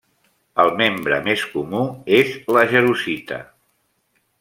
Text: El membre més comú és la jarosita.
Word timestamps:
El 0.63 0.71
membre 0.79 1.19
més 1.27 1.45
comú 1.53 1.83
és 2.23 2.35
la 2.59 2.67
jarosita. 2.75 3.43